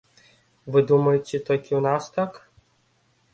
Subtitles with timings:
[0.75, 2.31] Вы думаеце, толькі ў нас так?